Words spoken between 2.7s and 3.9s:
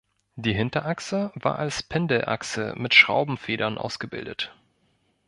mit Schraubenfedern